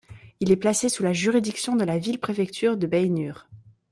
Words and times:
Il 0.39 0.51
est 0.51 0.55
placé 0.55 0.89
sous 0.89 1.03
la 1.03 1.13
juridiction 1.13 1.75
de 1.75 1.83
la 1.85 1.99
ville-préfecture 1.99 2.75
de 2.75 2.87
Baynnur. 2.87 3.45